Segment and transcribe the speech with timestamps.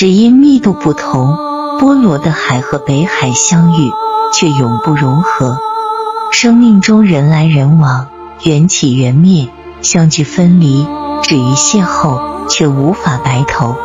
[0.00, 1.36] 只因密度不同
[1.78, 3.90] 波罗的海和北海相遇
[4.32, 5.58] 却永不融合。
[6.32, 8.06] 生命中人来人往
[8.42, 9.50] 缘起缘灭
[9.82, 10.86] 相聚分离
[11.22, 13.76] 止于邂逅却无法白头。